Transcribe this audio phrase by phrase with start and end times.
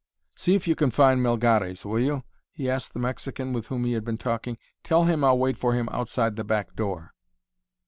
[0.35, 3.93] "See if you can find Melgares, will you?" he asked the Mexican with whom he
[3.93, 4.57] had been talking.
[4.83, 7.13] "Tell him I'll wait for him outside the back door."